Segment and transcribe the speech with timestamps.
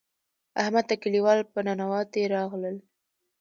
[0.61, 2.75] احمد ته کلیوال په ننواتې راغلل.